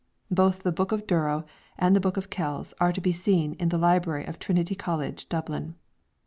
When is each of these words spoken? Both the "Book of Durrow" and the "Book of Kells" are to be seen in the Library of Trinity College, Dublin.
Both 0.31 0.63
the 0.63 0.71
"Book 0.71 0.91
of 0.91 1.05
Durrow" 1.05 1.45
and 1.77 1.95
the 1.95 1.99
"Book 1.99 2.17
of 2.17 2.31
Kells" 2.31 2.73
are 2.79 2.91
to 2.91 2.99
be 2.99 3.11
seen 3.11 3.53
in 3.59 3.69
the 3.69 3.77
Library 3.77 4.25
of 4.25 4.39
Trinity 4.39 4.73
College, 4.73 5.29
Dublin. 5.29 5.75